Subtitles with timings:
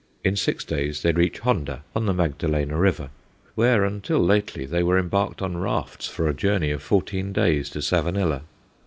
[0.23, 3.11] In six days they reach Honda, on the Magdalena River,
[3.53, 7.83] where, until lately, they were embarked on rafts for a voyage of fourteen days to
[7.83, 8.41] Savanilla.